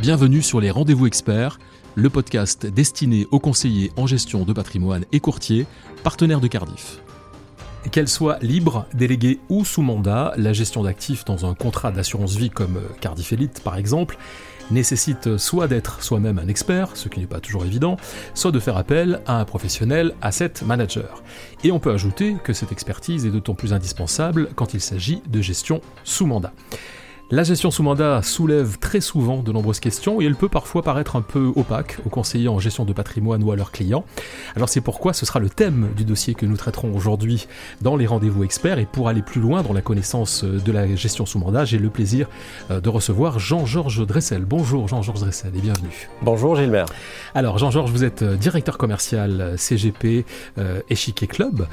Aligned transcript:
Bienvenue 0.00 0.40
sur 0.40 0.62
les 0.62 0.70
Rendez-vous 0.70 1.06
Experts, 1.06 1.58
le 1.94 2.08
podcast 2.08 2.64
destiné 2.64 3.26
aux 3.30 3.38
conseillers 3.38 3.92
en 3.98 4.06
gestion 4.06 4.44
de 4.44 4.54
patrimoine 4.54 5.04
et 5.12 5.20
courtiers, 5.20 5.66
partenaires 6.02 6.40
de 6.40 6.46
Cardiff. 6.46 7.02
Qu'elle 7.92 8.08
soit 8.08 8.38
libre, 8.40 8.86
déléguée 8.94 9.40
ou 9.50 9.62
sous 9.62 9.82
mandat, 9.82 10.32
la 10.38 10.54
gestion 10.54 10.84
d'actifs 10.84 11.26
dans 11.26 11.44
un 11.44 11.52
contrat 11.52 11.92
d'assurance 11.92 12.34
vie 12.36 12.48
comme 12.48 12.80
Cardiff 13.02 13.34
Elite 13.34 13.60
par 13.62 13.76
exemple 13.76 14.16
nécessite 14.70 15.36
soit 15.36 15.68
d'être 15.68 16.02
soi-même 16.02 16.38
un 16.38 16.48
expert, 16.48 16.96
ce 16.96 17.10
qui 17.10 17.20
n'est 17.20 17.26
pas 17.26 17.40
toujours 17.40 17.66
évident, 17.66 17.98
soit 18.32 18.52
de 18.52 18.58
faire 18.58 18.78
appel 18.78 19.20
à 19.26 19.38
un 19.38 19.44
professionnel 19.44 20.14
asset 20.22 20.54
manager. 20.64 21.22
Et 21.62 21.72
on 21.72 21.78
peut 21.78 21.92
ajouter 21.92 22.36
que 22.42 22.54
cette 22.54 22.72
expertise 22.72 23.26
est 23.26 23.30
d'autant 23.30 23.54
plus 23.54 23.74
indispensable 23.74 24.48
quand 24.54 24.72
il 24.72 24.80
s'agit 24.80 25.20
de 25.28 25.42
gestion 25.42 25.82
sous 26.04 26.24
mandat. 26.24 26.54
La 27.32 27.44
gestion 27.44 27.70
sous 27.70 27.84
mandat 27.84 28.22
soulève 28.22 28.78
très 28.80 29.00
souvent 29.00 29.40
de 29.40 29.52
nombreuses 29.52 29.78
questions 29.78 30.20
et 30.20 30.24
elle 30.24 30.34
peut 30.34 30.48
parfois 30.48 30.82
paraître 30.82 31.14
un 31.14 31.22
peu 31.22 31.52
opaque 31.54 31.98
aux 32.04 32.08
conseillers 32.08 32.48
en 32.48 32.58
gestion 32.58 32.84
de 32.84 32.92
patrimoine 32.92 33.40
ou 33.44 33.52
à 33.52 33.56
leurs 33.56 33.70
clients. 33.70 34.04
Alors 34.56 34.68
c'est 34.68 34.80
pourquoi 34.80 35.12
ce 35.12 35.24
sera 35.24 35.38
le 35.38 35.48
thème 35.48 35.90
du 35.96 36.04
dossier 36.04 36.34
que 36.34 36.44
nous 36.44 36.56
traiterons 36.56 36.92
aujourd'hui 36.92 37.46
dans 37.82 37.94
les 37.94 38.08
rendez-vous 38.08 38.42
experts 38.42 38.80
et 38.80 38.84
pour 38.84 39.08
aller 39.08 39.22
plus 39.22 39.40
loin 39.40 39.62
dans 39.62 39.72
la 39.72 39.80
connaissance 39.80 40.42
de 40.42 40.72
la 40.72 40.92
gestion 40.96 41.24
sous 41.24 41.38
mandat, 41.38 41.64
j'ai 41.64 41.78
le 41.78 41.88
plaisir 41.88 42.28
euh, 42.68 42.80
de 42.80 42.88
recevoir 42.88 43.38
Jean-Georges 43.38 44.04
Dressel. 44.04 44.44
Bonjour 44.44 44.88
Jean-Georges 44.88 45.20
Dressel 45.20 45.52
et 45.56 45.60
bienvenue. 45.60 46.08
Bonjour 46.22 46.56
Gilbert. 46.56 46.86
Alors 47.36 47.58
Jean-Georges, 47.58 47.92
vous 47.92 48.02
êtes 48.02 48.22
euh, 48.22 48.34
directeur 48.34 48.76
commercial 48.76 49.40
euh, 49.40 49.56
CGP 49.56 50.24
Échiquier 50.88 51.28
Club, 51.28 51.68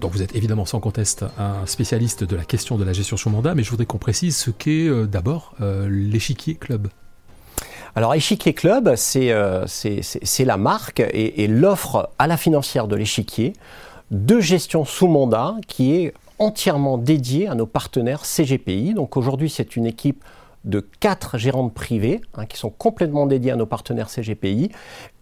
donc 0.00 0.12
vous 0.12 0.22
êtes 0.22 0.36
évidemment 0.36 0.64
sans 0.64 0.78
conteste 0.78 1.24
un 1.38 1.66
spécialiste 1.66 2.22
de 2.22 2.36
la 2.36 2.44
question 2.44 2.76
de 2.76 2.84
la 2.84 2.92
gestion 2.92 3.16
sous 3.16 3.30
mandat, 3.30 3.54
mais 3.54 3.64
je 3.64 3.70
voudrais 3.70 3.86
qu'on 3.86 3.98
précise 3.98 4.36
ce 4.36 4.50
qu'est 4.50 4.91
euh, 4.92 5.06
d'abord 5.06 5.54
euh, 5.60 5.88
l'échiquier 5.88 6.54
club 6.54 6.88
alors 7.94 8.14
Échiquier 8.14 8.54
Club, 8.54 8.94
c'est 8.96 9.32
euh, 9.32 9.66
la 10.38 10.56
marque 10.56 11.00
et, 11.00 11.46
l'offre 11.46 12.08
à 12.18 12.26
la 12.26 12.38
financière 12.38 12.88
de 12.88 12.96
l'échiquier 12.96 13.52
de 14.10 14.40
gestion 14.40 14.86
sous 14.86 15.08
mandat 15.08 15.56
qui 15.66 15.92
est 15.92 16.14
entièrement 16.38 16.96
dédiée 16.96 17.48
à 17.48 17.54
nos 17.54 17.66
partenaires 17.66 18.22
CGPI. 18.24 18.94
Donc 18.94 19.18
aujourd'hui, 19.18 19.50
c'est 19.50 19.76
une 19.76 19.84
équipe 19.84 20.24
de 20.64 20.80
quatre 20.80 21.36
gérantes 21.36 21.74
privées 21.74 22.22
hein, 22.34 22.46
qui 22.46 22.56
sont 22.56 22.70
complètement 22.70 23.26
dédiées 23.26 23.50
à 23.52 23.56
nos 23.56 23.66
partenaires 23.66 24.08
CGPI. 24.08 24.70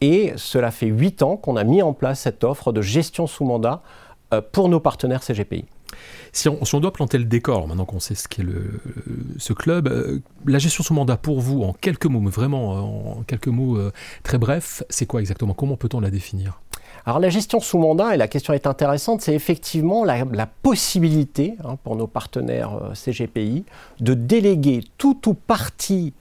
Et 0.00 0.32
cela 0.36 0.70
fait 0.70 0.86
huit 0.86 1.24
ans 1.24 1.36
qu'on 1.36 1.56
a 1.56 1.64
mis 1.64 1.82
en 1.82 1.92
place 1.92 2.20
cette 2.20 2.44
offre 2.44 2.70
de 2.70 2.82
gestion 2.82 3.26
sous 3.26 3.44
mandat 3.44 3.82
pour 4.52 4.68
nos 4.68 4.78
partenaires 4.78 5.24
CGPI. 5.24 5.64
Si 6.32 6.48
on, 6.48 6.80
doit 6.80 6.92
planter 6.92 7.18
le 7.18 7.24
décor, 7.24 7.66
maintenant 7.66 7.84
qu'on 7.84 8.00
sait 8.00 8.14
ce 8.14 8.28
qu'est 8.28 8.44
ce 9.38 9.52
club, 9.52 9.88
euh, 9.88 10.20
la 10.46 10.58
gestion 10.58 10.84
sous 10.84 10.94
mandat 10.94 11.16
pour 11.16 11.40
vous, 11.40 11.62
en 11.62 11.72
quelques 11.72 12.06
mots, 12.06 12.20
mais 12.20 12.30
vraiment 12.30 12.76
euh, 12.76 12.80
en 13.18 13.22
quelques 13.26 13.48
mots 13.48 13.76
euh, 13.76 13.92
très 14.22 14.38
brefs, 14.38 14.82
c'est 14.90 15.06
quoi 15.06 15.20
exactement? 15.20 15.54
Comment 15.54 15.76
peut-on 15.76 16.00
la 16.00 16.10
définir? 16.10 16.60
Alors 17.06 17.18
la 17.18 17.30
gestion 17.30 17.60
sous 17.60 17.78
mandat, 17.78 18.14
et 18.14 18.16
la 18.16 18.28
question 18.28 18.52
est 18.52 18.66
intéressante, 18.66 19.22
c'est 19.22 19.34
effectivement 19.34 20.04
la, 20.04 20.46
possibilité 20.62 21.56
hein, 21.64 21.76
pour 21.82 21.96
nos 21.96 22.06
partenaires 22.06 22.92
CGPI 22.94 23.64
de 24.00 24.14
déléguer 24.14 24.84
tout 24.98 25.28
ou 25.28 25.34
partie 25.34 26.12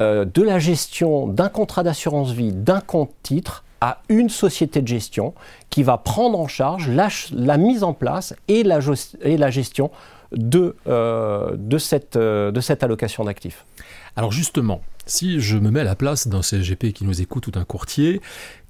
de 0.00 0.42
la 0.42 0.58
gestion 0.58 1.28
d'un 1.28 1.48
contrat 1.48 1.84
d'assurance 1.84 2.32
vie, 2.32 2.52
d'un 2.52 2.80
compte 2.80 3.12
titre 3.22 3.62
à 3.82 4.00
une 4.08 4.30
société 4.30 4.80
de 4.80 4.86
gestion 4.86 5.34
qui 5.68 5.82
va 5.82 5.98
prendre 5.98 6.38
en 6.38 6.46
charge 6.46 6.88
la, 6.88 7.56
mise 7.58 7.82
en 7.82 7.94
place 7.94 8.32
et 8.46 8.62
la, 8.62 8.78
gestion 9.50 9.90
de, 10.30 10.76
euh, 10.86 11.56
euh, 12.16 12.50
de 12.52 12.60
cette 12.60 12.82
allocation 12.84 13.24
d'actifs. 13.24 13.66
Alors 14.14 14.30
justement, 14.30 14.82
si 15.04 15.40
je 15.40 15.58
me 15.58 15.72
mets 15.72 15.80
à 15.80 15.84
la 15.84 15.96
place 15.96 16.28
d'un 16.28 16.42
CGP 16.42 16.92
qui 16.92 17.04
nous 17.04 17.20
écoute 17.20 17.48
ou 17.48 17.50
d'un 17.50 17.64
courtier, 17.64 18.20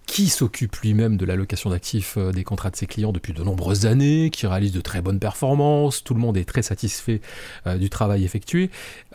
qui 0.06 0.28
s'occupe 0.28 0.77
lui-même 0.77 1.17
de 1.17 1.25
l'allocation 1.25 1.70
d'actifs 1.70 2.17
euh, 2.17 2.33
des 2.33 2.45
contrats 2.45 2.70
de 2.70 2.77
ses 2.77 2.87
clients 2.87 3.12
depuis 3.12 3.32
de 3.32 3.43
nombreuses 3.43 3.87
années, 3.87 4.31
qui 4.31 4.47
réalise 4.47 4.72
de 4.72 4.81
très 4.81 5.00
bonnes 5.00 5.19
performances, 5.19 6.04
tout 6.04 6.15
le 6.15 6.21
monde 6.21 6.37
est 6.37 6.44
très 6.44 6.62
satisfait 6.62 7.21
euh, 7.66 7.78
du 7.78 7.91
travail 7.91 8.25
effectué. 8.25 8.71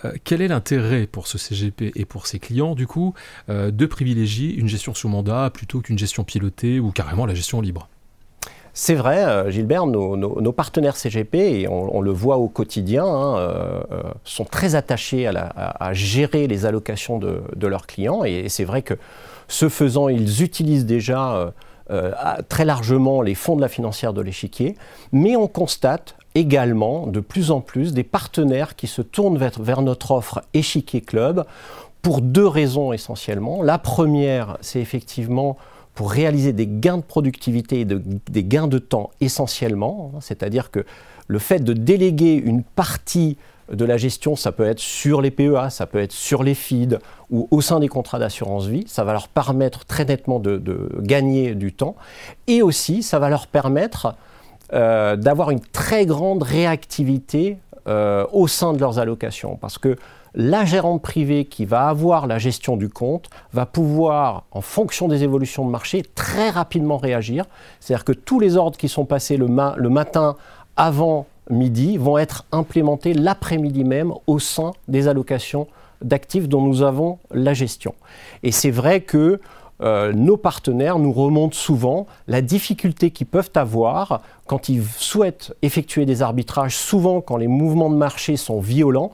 Euh, 0.06 0.14
quel 0.24 0.42
est 0.42 0.48
l'intérêt 0.48 1.08
pour 1.08 1.28
ce 1.28 1.38
CGP 1.38 1.92
et 1.96 2.06
pour 2.06 2.28
ses 2.28 2.40
clients, 2.40 2.76
du 2.76 2.88
coup, 2.88 3.14
de 3.48 3.86
privilégier 3.86 4.54
une 4.56 4.68
gestion 4.68 4.94
sous 4.94 5.10
mandat 5.10 5.50
plutôt 5.54 5.82
qu'une 5.82 5.98
gestion 5.98 6.24
pilotée 6.24 6.80
ou 6.80 6.92
carrément 6.92 7.26
la 7.26 7.36
gestion 7.36 7.62
libre? 7.62 7.90
C'est 8.80 8.94
vrai, 8.94 9.50
Gilbert, 9.52 9.88
nos, 9.88 10.52
partenaires 10.52 10.96
CGP, 10.98 11.36
et 11.36 11.68
on, 11.68 12.00
le 12.00 12.12
voit 12.12 12.38
au 12.38 12.48
quotidien, 12.48 13.06
hein, 13.06 13.84
sont 14.24 14.46
très 14.46 14.76
attachés 14.76 15.26
à, 15.26 15.94
gérer 15.94 16.46
les 16.46 16.68
allocations 16.68 17.18
de, 17.18 17.68
leurs 17.68 17.88
clients. 17.88 18.24
Et 18.24 18.50
c'est 18.50 18.66
vrai 18.66 18.84
que 18.84 18.94
ce 19.48 19.70
faisant, 19.70 20.10
ils 20.10 20.44
utilisent 20.44 20.86
déjà 20.86 21.36
euh, 21.36 21.52
euh, 21.90 22.12
très 22.50 22.66
largement 22.66 23.22
les 23.22 23.36
fonds 23.36 23.56
de 23.56 23.62
la 23.62 23.70
financière 23.70 24.14
de 24.14 24.22
l'échiquier, 24.22 24.76
mais 25.12 25.36
on 25.36 25.48
constate 25.48 26.16
également 26.36 27.08
de 27.08 27.20
plus 27.20 27.50
en 27.50 27.62
plus 27.62 27.94
des 27.94 28.04
partenaires 28.04 28.76
qui 28.76 28.88
se 28.88 29.02
tournent 29.02 29.38
vers, 29.38 29.82
notre 29.82 30.12
offre 30.12 30.44
Échiquier 30.54 31.02
Club 31.02 31.46
pour 32.02 32.22
deux 32.22 32.46
raisons 32.46 32.94
essentiellement. 32.94 33.64
La 33.64 33.78
première, 33.78 34.58
c'est 34.62 34.80
effectivement 34.80 35.58
pour 35.98 36.12
réaliser 36.12 36.54
des 36.54 36.68
gains 36.68 36.98
de 36.98 37.04
productivité 37.04 37.80
et 37.80 37.86
des 37.86 38.44
gains 38.44 38.68
de 38.68 38.78
temps 38.78 39.10
essentiellement, 39.20 40.12
c'est-à-dire 40.22 40.70
que 40.70 40.86
le 41.28 41.40
fait 41.40 41.58
de 41.60 41.74
déléguer 41.74 42.36
une 42.36 42.62
partie 42.62 43.36
de 43.74 43.84
la 43.84 43.98
gestion, 43.98 44.36
ça 44.36 44.52
peut 44.52 44.68
être 44.68 44.80
sur 44.80 45.24
les 45.24 45.32
PEA, 45.32 45.72
ça 45.72 45.88
peut 45.88 45.98
être 45.98 46.12
sur 46.12 46.44
les 46.44 46.54
FID 46.54 47.00
ou 47.32 47.48
au 47.50 47.62
sein 47.62 47.80
des 47.80 47.88
contrats 47.88 48.20
d'assurance 48.20 48.68
vie. 48.68 48.84
Ça 48.86 49.04
va 49.04 49.14
leur 49.14 49.28
permettre 49.28 49.86
très 49.86 50.06
nettement 50.06 50.40
de, 50.40 50.62
gagner 51.00 51.56
du 51.56 51.74
temps. 51.74 51.96
Et 52.46 52.62
aussi, 52.62 53.02
ça 53.02 53.18
va 53.18 53.30
leur 53.30 53.48
permettre 53.48 54.14
euh, 54.74 55.16
d'avoir 55.16 55.50
une 55.50 55.62
très 55.62 56.06
grande 56.06 56.44
réactivité 56.44 57.58
euh, 57.88 58.26
au 58.32 58.48
sein 58.48 58.74
de 58.74 58.80
leurs 58.80 59.00
allocations. 59.00 59.58
Parce 59.60 59.78
que 59.78 59.96
la 60.34 60.66
gérante 60.66 61.02
privée 61.02 61.46
qui 61.46 61.66
va 61.66 61.88
avoir 61.88 62.28
la 62.28 62.38
gestion 62.38 62.78
du 62.78 62.90
compte 62.90 63.30
va 63.54 63.66
pouvoir, 63.66 64.44
en 64.52 64.62
fonction 64.62 65.08
des 65.08 65.24
évolutions 65.24 65.66
de 65.66 65.72
marché, 65.72 66.04
très 66.16 66.50
rapidement 66.50 66.98
réagir. 66.98 67.46
C'est-à-dire 67.80 68.06
que 68.06 68.12
tous 68.12 68.40
les 68.40 68.58
ordres 68.58 68.78
qui 68.78 68.90
sont 68.90 69.06
passés 69.06 69.38
le, 69.38 69.48
le 69.48 69.90
matin 69.90 70.36
avant 70.76 71.26
midi 71.50 71.98
vont 71.98 72.18
être 72.18 72.46
implémentés 72.52 73.14
l'après-midi 73.14 73.84
même 73.84 74.14
au 74.28 74.40
sein 74.40 74.74
des 74.88 75.08
allocations 75.08 75.68
d'actifs 76.02 76.48
dont 76.48 76.62
nous 76.62 76.84
avons 76.84 77.20
la 77.32 77.54
gestion. 77.54 77.96
Et 78.44 78.52
c'est 78.52 78.72
vrai 78.72 79.02
que 79.02 79.40
euh, 79.82 80.12
nos 80.14 80.38
partenaires 80.38 81.00
nous 81.00 81.12
remontent 81.12 81.56
souvent 81.56 82.08
la 82.28 82.42
difficulté 82.42 83.12
qu'ils 83.12 83.28
peuvent 83.28 83.52
avoir 83.56 84.22
quand 84.48 84.70
ils 84.70 84.84
souhaitent 84.84 85.54
effectuer 85.62 86.06
des 86.06 86.22
arbitrages, 86.22 86.76
souvent 86.76 87.22
quand 87.22 87.38
les 87.38 87.48
mouvements 87.48 87.90
de 87.90 87.96
marché 87.96 88.38
sont 88.38 88.60
violents, 88.60 89.12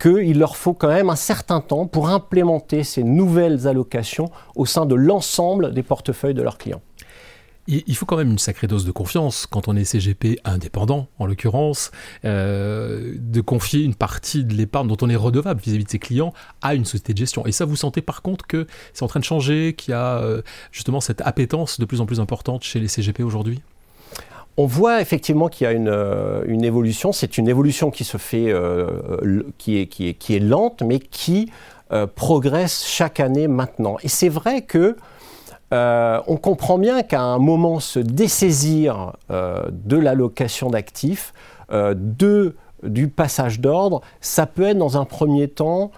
qu'il 0.00 0.38
leur 0.38 0.56
faut 0.56 0.72
quand 0.72 0.88
même 0.88 1.10
un 1.10 1.16
certain 1.16 1.60
temps 1.60 1.86
pour 1.86 2.08
implémenter 2.08 2.84
ces 2.84 3.02
nouvelles 3.02 3.68
allocations 3.68 4.30
au 4.56 4.64
sein 4.64 4.86
de 4.86 4.94
l'ensemble 4.94 5.74
des 5.74 5.82
portefeuilles 5.82 6.34
de 6.34 6.42
leurs 6.42 6.56
clients 6.56 6.80
il 7.66 7.94
faut 7.94 8.06
quand 8.06 8.16
même 8.16 8.30
une 8.30 8.38
sacrée 8.38 8.66
dose 8.66 8.84
de 8.84 8.90
confiance 8.90 9.46
quand 9.46 9.68
on 9.68 9.76
est 9.76 9.84
CGP 9.84 10.40
indépendant, 10.44 11.08
en 11.18 11.26
l'occurrence, 11.26 11.90
euh, 12.24 13.14
de 13.16 13.40
confier 13.40 13.82
une 13.82 13.94
partie 13.94 14.44
de 14.44 14.54
l'épargne 14.54 14.88
dont 14.88 14.96
on 15.02 15.10
est 15.10 15.16
redevable 15.16 15.60
vis-à-vis 15.60 15.84
de 15.84 15.90
ses 15.90 15.98
clients 15.98 16.32
à 16.62 16.74
une 16.74 16.84
société 16.84 17.12
de 17.12 17.18
gestion. 17.18 17.46
Et 17.46 17.52
ça, 17.52 17.64
vous 17.64 17.76
sentez 17.76 18.00
par 18.00 18.22
contre 18.22 18.46
que 18.46 18.66
c'est 18.92 19.02
en 19.02 19.08
train 19.08 19.20
de 19.20 19.24
changer, 19.24 19.74
qu'il 19.74 19.92
y 19.92 19.94
a 19.94 20.18
euh, 20.18 20.42
justement 20.72 21.00
cette 21.00 21.20
appétence 21.20 21.78
de 21.78 21.84
plus 21.84 22.00
en 22.00 22.06
plus 22.06 22.18
importante 22.18 22.64
chez 22.64 22.80
les 22.80 22.88
CGP 22.88 23.22
aujourd'hui? 23.22 23.60
On 24.56 24.66
voit 24.66 25.00
effectivement 25.00 25.48
qu'il 25.48 25.64
y 25.64 25.68
a 25.68 25.72
une, 25.72 25.88
euh, 25.88 26.44
évolution. 26.62 27.12
C'est 27.12 27.38
une 27.38 27.48
évolution 27.48 27.90
qui 27.90 28.04
se 28.04 28.16
fait, 28.16 28.52
qui, 29.58 29.78
est, 29.78 29.86
qui, 29.86 30.08
est, 30.08 30.14
qui, 30.14 30.34
est, 30.34 30.40
lente, 30.40 30.82
mais 30.82 30.98
qui 30.98 31.50
progresse 32.14 32.84
chaque 32.86 33.20
année 33.20 33.48
maintenant. 33.48 33.96
Et 34.02 34.08
c'est 34.08 34.28
vrai 34.28 34.62
que 34.62 34.96
euh, 35.72 36.20
on 36.26 36.36
comprend 36.36 36.78
bien 36.78 37.02
qu'à 37.02 37.22
un 37.22 37.38
moment 37.38 37.78
se 37.80 38.00
dessaisir 38.00 39.12
euh, 39.30 39.62
de 39.70 39.96
l'allocation 39.96 40.70
d'actifs, 40.70 41.32
euh, 41.72 41.94
du 42.82 43.08
passage 43.08 43.60
d'ordre, 43.60 44.00
ça 44.20 44.46
peut 44.46 44.64
être 44.64 44.78
dans 44.78 44.98
un 44.98 45.04
premier 45.04 45.48
temps 45.48 45.90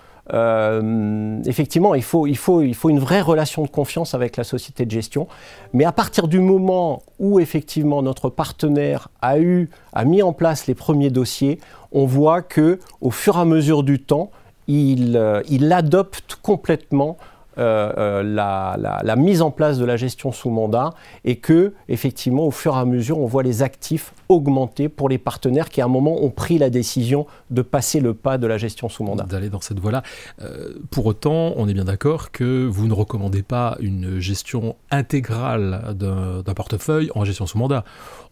effectivement, 1.45 1.95
il 1.95 2.03
faut, 2.03 2.27
une 2.27 2.99
vraie 2.99 3.21
relation 3.21 3.65
de 3.65 3.69
confiance 3.69 4.15
avec 4.15 4.39
la 4.39 4.45
société 4.45 4.87
de 4.87 4.91
gestion. 4.91 5.27
Mais 5.75 5.85
à 5.85 5.93
partir 5.93 6.27
du 6.27 6.39
moment 6.39 7.03
où 7.19 7.39
effectivement 7.39 8.03
notre 8.03 8.31
partenaire 8.31 9.09
a 9.21 9.39
eu, 9.39 9.69
mis 10.07 10.23
en 10.23 10.33
place 10.33 10.69
les 10.69 10.75
premiers 10.75 11.11
dossiers, 11.11 11.59
on 11.91 12.07
voit 12.07 12.41
que 12.41 12.79
au 13.03 13.11
fur 13.11 13.37
et 13.37 13.41
à 13.41 13.45
mesure 13.45 13.83
du 13.83 14.01
temps, 14.01 14.31
il, 14.69 15.21
il 15.51 15.71
adopte 15.71 16.39
complètement 16.41 17.19
euh, 17.59 17.93
euh, 17.99 18.23
la, 18.23 19.17
mise 19.17 19.43
en 19.43 19.51
place 19.51 19.79
de 19.79 19.85
la 19.85 19.97
gestion 19.97 20.33
sous 20.33 20.51
mandat 20.51 20.95
et 21.25 21.37
que, 21.37 21.75
effectivement, 21.89 22.47
au 22.47 22.51
fur 22.51 22.75
et 22.75 22.79
à 22.79 22.85
mesure, 22.85 23.19
on 23.19 23.27
voit 23.27 23.43
les 23.43 23.63
actifs 23.63 24.15
augmenter 24.29 24.89
pour 24.89 25.09
les 25.09 25.19
partenaires 25.19 25.69
qui, 25.69 25.81
à 25.83 25.85
un 25.85 25.89
moment, 25.89 26.23
ont 26.23 26.31
pris 26.31 26.57
la 26.57 26.71
décision 26.71 27.27
de 27.51 27.61
passer 27.61 28.01
le 28.01 28.15
pas 28.15 28.39
de 28.39 28.47
la 28.47 28.57
gestion 28.57 28.89
sous 28.89 29.05
mandat. 29.05 29.25
D'aller 29.25 29.51
dans 29.51 29.61
cette 29.61 29.79
voie-là. 29.79 30.03
Euh, 30.41 30.71
pour 30.91 31.07
autant, 31.07 31.53
on 31.57 31.69
est 31.69 31.75
bien 31.75 31.85
d'accord 31.85 32.33
que 32.33 32.67
vous 32.67 32.89
ne 32.89 32.95
recommandez 32.95 33.43
pas 33.43 33.77
une 33.81 34.19
gestion 34.19 34.77
intégrale 34.91 35.95
d'un 35.95 36.55
portefeuille 36.55 37.11
en 37.15 37.25
gestion 37.25 37.47
sous 37.47 37.59
mandat. 37.59 37.85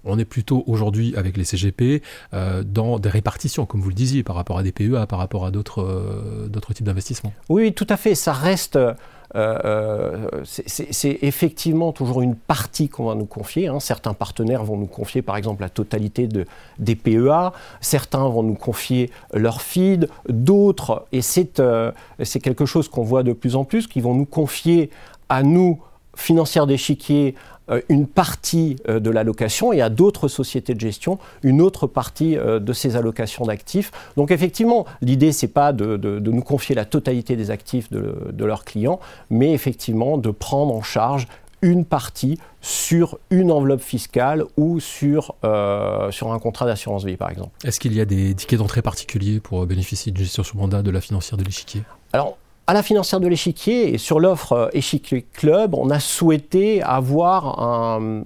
On 0.05 0.19
est 0.19 0.25
plutôt 0.25 0.65
aujourd'hui 0.67 1.15
avec 1.15 1.37
les 1.37 1.45
CGP 1.45 2.03
dans 2.65 2.99
des 2.99 3.11
répartitions, 3.11 3.67
comme 3.67 3.83
vous 3.83 3.91
le 3.91 3.95
disiez, 3.95 4.23
par 4.23 4.35
rapport 4.37 4.59
à 4.59 4.63
des 4.63 4.73
PEA, 4.73 5.07
par 5.07 5.19
rapport 5.19 5.45
à 5.45 5.51
d'autres 5.51 6.73
types 6.73 6.87
d'investissements. 6.87 7.35
Oui, 7.51 7.75
tout 7.75 7.87
à 7.91 7.99
fait. 7.99 8.15
Ça 8.15 8.33
reste 8.33 8.79
c'est 10.45 11.19
effectivement 11.23 11.93
toujours 11.93 12.21
une 12.21 12.35
partie 12.35 12.89
qu'on 12.89 13.05
va 13.05 13.15
nous 13.15 13.27
confier. 13.27 13.69
Hein. 13.69 13.81
Certains 13.81 14.15
partenaires 14.15 14.65
vont 14.65 14.77
nous 14.77 14.87
confier 14.87 15.23
par 15.23 15.37
exemple 15.37 15.63
la 15.63 15.69
totalité 15.69 16.27
de, 16.27 16.47
des 16.79 16.97
PEA, 16.97 17.53
certains 17.81 18.29
vont 18.29 18.43
nous 18.43 18.55
confier 18.55 19.11
leur 19.33 19.63
feed, 19.63 20.09
d'autres, 20.29 21.07
et 21.13 21.21
euh, 21.61 21.93
c'est 22.23 22.41
quelque 22.41 22.67
chose 22.67 22.89
qu'on 22.89 23.03
voit 23.03 23.23
de 23.23 23.33
plus 23.33 23.57
en 23.57 23.65
plus, 23.65 23.87
qui 23.87 24.01
vont 24.01 24.15
nous 24.15 24.27
confier 24.27 24.91
à 25.29 25.43
nous, 25.43 25.81
financières 26.17 26.67
d'échiquier, 26.67 27.35
euh, 27.35 27.60
une 27.89 28.07
partie 28.07 28.77
euh, 28.89 29.01
de 29.01 29.11
l'allocation 29.11 29.73
et 29.73 29.81
à 29.81 29.89
d'autres 29.89 30.29
sociétés 30.29 30.75
de 30.75 30.81
gestion 30.81 31.19
une 31.43 31.61
autre 31.61 31.87
partie 31.87 32.37
euh, 32.37 32.59
de 32.59 32.73
ces 32.73 32.97
allocations 32.97 33.45
d'actifs. 33.45 33.91
Donc 34.17 34.31
effectivement, 34.31 34.87
l'idée, 35.01 35.33
c'est 35.33 35.49
pas 35.49 35.73
de, 35.73 35.97
nous 36.19 36.43
confier 36.43 36.75
la 36.75 36.85
totalité 36.85 37.37
des 37.37 37.51
actifs 37.51 37.91
de, 37.91 38.45
leurs 38.45 38.65
clients, 38.65 39.01
mais 39.29 39.53
effectivement 39.53 40.19
de 40.19 40.31
prendre 40.31 40.75
en 40.75 40.83
charge 40.83 41.27
une 41.63 41.85
partie 41.85 42.39
sur 42.63 43.19
une 43.31 43.53
enveloppe 43.53 43.83
fiscale 43.83 44.45
ou 44.57 44.81
sur, 44.81 45.35
sur 46.11 46.33
un 46.33 46.39
contrat 46.39 46.67
d'assurance 46.67 47.05
vie, 47.05 47.17
par 47.17 47.31
exemple. 47.31 47.51
Est-ce 47.65 47.79
qu'il 47.79 47.95
y 47.95 48.01
a 48.01 48.07
des 48.07 48.35
tickets 48.35 48.59
d'entrée 48.59 48.83
particuliers 48.83 49.41
pour 49.41 49.67
bénéficier 49.67 50.11
d'une 50.11 50.25
gestion 50.25 50.43
sous 50.43 50.57
mandat 50.57 50.83
de 50.83 50.91
la 50.91 51.01
financière 51.01 51.37
de 51.37 51.45
l'échiquier? 51.45 51.83
Alors, 52.13 52.39
à 52.71 52.73
la 52.73 52.85
financière 52.85 53.19
de 53.19 53.27
l'échiquier 53.27 53.93
et 53.93 53.99
sur 53.99 54.21
l'offre 54.21 54.53
euh, 54.53 54.69
Échiquier 54.73 55.27
Club, 55.33 55.75
on 55.75 55.91
a 55.91 55.99
souhaité 55.99 56.81
avoir 56.85 57.61
un, 57.61 58.23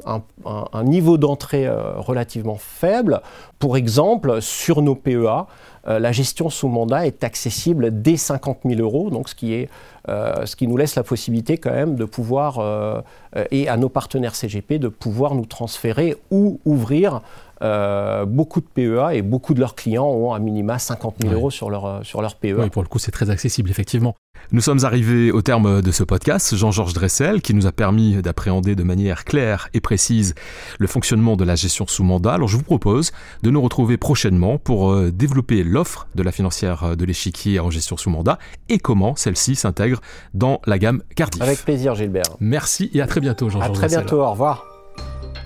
niveau 0.85 1.17
d'entrée 1.17 1.67
euh, 1.67 1.95
relativement 1.97 2.59
faible. 2.59 3.23
Pour 3.59 3.79
exemple, 3.79 4.43
sur 4.43 4.83
nos 4.83 4.97
PEA, 4.97 5.47
euh, 5.87 5.99
la 5.99 6.13
gestion 6.13 6.51
sous 6.51 6.69
mandat 6.69 7.07
est 7.07 7.25
accessible 7.25 8.03
dès 8.03 8.19
50 8.19 8.59
000 8.67 8.83
euros, 8.83 9.09
donc 9.09 9.31
ce 9.31 9.35
qui, 9.35 9.55
est, 9.55 9.71
ce 10.09 10.57
qui 10.57 10.69
nous 10.69 10.77
laisse 10.77 10.95
la 10.95 11.05
possibilité 11.05 11.57
quand 11.57 11.73
même 11.73 11.95
de 11.95 12.05
pouvoir, 12.05 13.03
et 13.51 13.69
à 13.69 13.79
nos 13.79 13.89
partenaires 13.89 14.35
CGP, 14.35 14.79
de 14.79 14.89
pouvoir 14.89 15.35
nous 15.35 15.47
transférer 15.47 16.17
ou 16.31 16.61
ouvrir 16.67 17.23
euh, 17.63 18.27
beaucoup 18.27 18.61
de 18.61 18.67
PEA 18.67 19.15
et 19.15 19.23
beaucoup 19.23 19.55
de 19.55 19.61
leurs 19.61 19.75
clients 19.75 20.07
ont 20.07 20.35
à 20.35 20.39
minima 20.39 20.79
50 20.79 21.17
000 21.23 21.33
euros 21.33 21.51
sur 21.51 21.71
leur, 21.71 22.05
sur 22.05 22.21
leur 22.21 22.37
PEA. 22.37 22.53
Oui, 22.59 22.69
pour 22.69 22.83
le 22.83 22.89
coup, 22.89 22.99
c'est 22.99 23.13
très 23.13 23.31
accessible, 23.31 23.71
effectivement. 23.71 24.15
Nous 24.53 24.61
sommes 24.61 24.85
arrivés 24.85 25.33
au 25.33 25.43
terme 25.43 25.83
de 25.83 25.91
ce 25.91 26.05
podcast. 26.05 26.55
Jean-Georges 26.55 26.93
Dressel, 26.93 27.41
qui 27.41 27.55
nous 27.55 27.67
a 27.67 27.73
permis 27.73 28.17
d'appréhender 28.23 28.75
de 28.75 28.83
manière 28.83 29.25
claire 29.25 29.69
et 29.75 29.81
précise 29.81 30.35
le 30.79 30.87
fonctionnement 30.87 31.37
de 31.37 31.45
la 31.45 31.55
gestion 31.55 31.87
sous 31.87 32.05
mandat. 32.05 32.35
Alors, 32.35 32.49
je 32.49 32.57
vous 32.57 32.63
propose 32.63 33.13
de 33.43 33.51
nous 33.51 33.61
retrouver 33.61 33.97
prochainement 33.97 34.59
pour 34.59 34.93
euh, 34.93 35.11
développer 35.11 35.65
l'offre 35.65 36.07
de 36.15 36.23
la 36.23 36.33
financière 36.33 36.97
de 36.97 37.05
l'échiquier 37.05 37.61
en 37.61 37.71
gestion 37.71 37.97
sous 37.97 38.11
mandat 38.11 38.39
et 38.69 38.79
comment 38.79 39.17
celle-ci 39.17 39.57
s'intègre 39.57 40.01
dans 40.35 40.61
la 40.67 40.79
gamme 40.79 41.03
Cardiff. 41.17 41.43
Avec 41.43 41.65
plaisir, 41.65 41.95
Gilbert. 41.95 42.37
Merci 42.41 42.91
et 42.93 43.01
à 43.01 43.07
très 43.07 43.21
bientôt, 43.21 43.49
Jean-Georges. 43.49 43.71
À 43.71 43.75
très 43.75 43.89
bientôt, 43.89 44.21
au 44.21 44.31
revoir. 44.31 44.65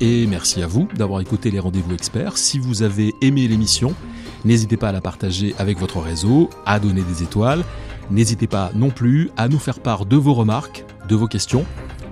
Et 0.00 0.26
merci 0.26 0.62
à 0.62 0.66
vous 0.66 0.88
d'avoir 0.94 1.20
écouté 1.20 1.50
les 1.50 1.58
rendez-vous 1.58 1.92
experts. 1.92 2.36
Si 2.36 2.58
vous 2.58 2.82
avez 2.82 3.12
aimé 3.20 3.48
l'émission, 3.48 3.94
n'hésitez 4.44 4.76
pas 4.76 4.90
à 4.90 4.92
la 4.92 5.00
partager 5.00 5.54
avec 5.58 5.78
votre 5.78 5.98
réseau, 5.98 6.50
à 6.66 6.78
donner 6.78 7.02
des 7.02 7.22
étoiles. 7.22 7.64
N'hésitez 8.10 8.46
pas 8.46 8.70
non 8.74 8.90
plus 8.90 9.30
à 9.36 9.48
nous 9.48 9.58
faire 9.58 9.80
part 9.80 10.06
de 10.06 10.16
vos 10.16 10.34
remarques, 10.34 10.84
de 11.08 11.14
vos 11.14 11.26
questions, 11.26 11.64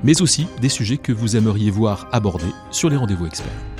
mais 0.04 0.20
aussi 0.20 0.46
des 0.60 0.68
sujets 0.68 0.98
que 0.98 1.12
vous 1.12 1.36
aimeriez 1.36 1.70
voir 1.70 2.08
abordés 2.12 2.44
sur 2.70 2.90
les 2.90 2.96
rendez-vous 2.96 3.26
experts. 3.26 3.75